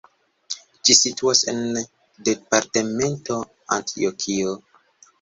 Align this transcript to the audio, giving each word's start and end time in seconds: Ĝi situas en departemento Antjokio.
Ĝi 0.89 0.95
situas 0.99 1.43
en 1.53 1.61
departemento 2.31 3.41
Antjokio. 3.81 4.61